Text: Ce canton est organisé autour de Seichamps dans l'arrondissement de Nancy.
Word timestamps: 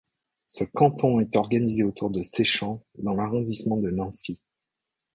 Ce 0.47 0.63
canton 0.63 1.19
est 1.19 1.35
organisé 1.35 1.83
autour 1.83 2.09
de 2.09 2.23
Seichamps 2.23 2.83
dans 2.97 3.13
l'arrondissement 3.13 3.77
de 3.77 3.91
Nancy. 3.91 4.41